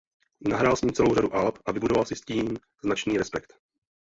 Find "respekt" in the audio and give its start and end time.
3.17-3.59